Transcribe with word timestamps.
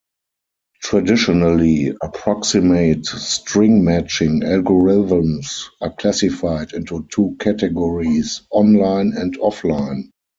Traditionally, 0.81 1.95
approximate 2.01 3.05
string 3.05 3.83
matching 3.83 4.41
algorithms 4.41 5.65
are 5.79 5.91
classified 5.93 6.73
into 6.73 7.07
two 7.11 7.35
categories: 7.37 8.41
on-line 8.51 9.13
and 9.15 9.37
off-line. 9.37 10.09